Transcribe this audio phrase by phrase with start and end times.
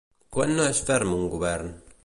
[0.37, 1.73] Quan no és ferm un govern?